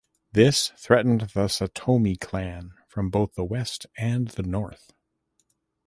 This 0.31 0.69
threatened 0.79 1.21
the 1.35 1.45
Satomi 1.45 2.19
clan 2.19 2.71
from 2.87 3.11
both 3.11 3.35
the 3.35 3.43
west 3.45 3.85
and 3.99 4.29
the 4.29 4.41
north. 4.41 4.93